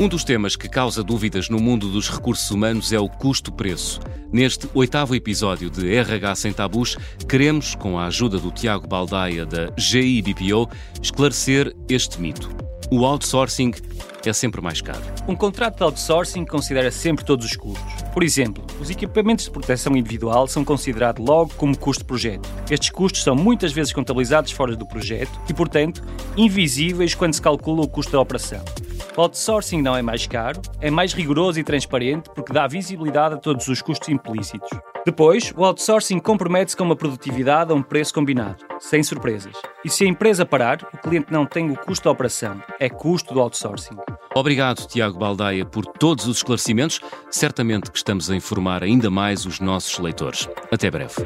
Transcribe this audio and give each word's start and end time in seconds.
Um 0.00 0.08
dos 0.08 0.24
temas 0.24 0.56
que 0.56 0.68
causa 0.68 1.02
dúvidas 1.02 1.48
no 1.48 1.60
mundo 1.60 1.88
dos 1.88 2.10
recursos 2.10 2.50
humanos 2.50 2.92
é 2.92 2.98
o 2.98 3.08
custo-preço. 3.08 4.00
Neste 4.32 4.68
oitavo 4.74 5.14
episódio 5.14 5.70
de 5.70 5.94
RH 5.94 6.34
Sem 6.36 6.52
Tabus, 6.52 6.96
queremos, 7.28 7.74
com 7.74 7.98
a 7.98 8.06
ajuda 8.06 8.38
do 8.38 8.50
Tiago 8.50 8.88
Baldaia 8.88 9.46
da 9.46 9.70
GIBPO, 9.76 10.68
esclarecer 11.00 11.74
este 11.88 12.20
mito. 12.20 12.50
O 12.90 13.04
outsourcing 13.04 13.72
é 14.24 14.32
sempre 14.32 14.60
mais 14.60 14.80
caro. 14.80 15.02
Um 15.28 15.36
contrato 15.36 15.76
de 15.76 15.82
outsourcing 15.84 16.44
considera 16.44 16.90
sempre 16.90 17.24
todos 17.24 17.46
os 17.46 17.56
custos. 17.56 18.02
Por 18.12 18.22
exemplo, 18.22 18.64
os 18.80 18.90
equipamentos 18.90 19.44
de 19.44 19.50
proteção 19.50 19.96
individual 19.96 20.46
são 20.46 20.64
considerados 20.64 21.24
logo 21.24 21.52
como 21.56 21.76
custo 21.76 22.02
de 22.02 22.06
projeto. 22.06 22.48
Estes 22.70 22.90
custos 22.90 23.22
são 23.22 23.34
muitas 23.34 23.72
vezes 23.72 23.92
contabilizados 23.92 24.52
fora 24.52 24.74
do 24.74 24.86
projeto 24.86 25.32
e, 25.48 25.54
portanto, 25.54 26.02
invisíveis 26.36 27.14
quando 27.14 27.34
se 27.34 27.42
calcula 27.42 27.82
o 27.82 27.88
custo 27.88 28.12
da 28.12 28.20
operação. 28.20 28.62
O 29.14 29.20
outsourcing 29.20 29.82
não 29.82 29.94
é 29.94 30.00
mais 30.00 30.26
caro, 30.26 30.60
é 30.80 30.90
mais 30.90 31.12
rigoroso 31.12 31.60
e 31.60 31.64
transparente 31.64 32.30
porque 32.34 32.52
dá 32.52 32.66
visibilidade 32.66 33.34
a 33.34 33.38
todos 33.38 33.68
os 33.68 33.82
custos 33.82 34.08
implícitos. 34.08 34.70
Depois, 35.04 35.52
o 35.54 35.64
outsourcing 35.64 36.18
compromete-se 36.18 36.76
com 36.76 36.84
uma 36.84 36.96
produtividade 36.96 37.72
a 37.72 37.74
um 37.74 37.82
preço 37.82 38.14
combinado, 38.14 38.64
sem 38.78 39.02
surpresas. 39.02 39.54
E 39.84 39.90
se 39.90 40.04
a 40.04 40.08
empresa 40.08 40.46
parar, 40.46 40.78
o 40.94 40.96
cliente 40.96 41.30
não 41.30 41.44
tem 41.44 41.70
o 41.70 41.76
custo 41.76 42.04
da 42.04 42.10
operação, 42.10 42.62
é 42.80 42.88
custo 42.88 43.34
do 43.34 43.40
outsourcing. 43.40 43.96
Obrigado, 44.34 44.86
Tiago 44.86 45.18
Baldaia, 45.18 45.66
por 45.66 45.84
todos 45.84 46.26
os 46.26 46.38
esclarecimentos. 46.38 47.00
Certamente 47.30 47.90
que 47.90 47.98
estamos 47.98 48.30
a 48.30 48.36
informar 48.36 48.82
ainda 48.82 49.10
mais 49.10 49.44
os 49.44 49.60
nossos 49.60 49.98
leitores. 49.98 50.48
Até 50.70 50.90
breve. 50.90 51.16